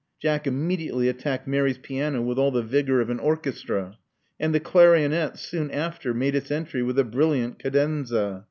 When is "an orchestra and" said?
3.11-4.51